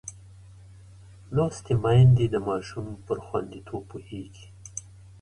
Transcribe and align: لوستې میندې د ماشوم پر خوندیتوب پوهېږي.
لوستې 1.35 1.73
میندې 1.83 2.25
د 2.31 2.35
ماشوم 2.47 2.85
پر 3.05 3.17
خوندیتوب 3.25 3.81
پوهېږي. 3.91 4.45